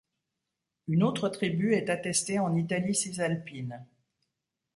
Une 0.87 1.03
autre 1.03 1.29
tribu 1.29 1.75
est 1.75 1.91
attestée 1.91 2.39
en 2.39 2.55
Italie 2.55 2.95
cisalpine. 2.95 3.85